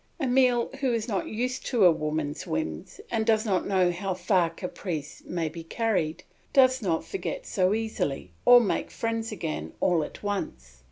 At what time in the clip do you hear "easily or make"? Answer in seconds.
7.75-8.89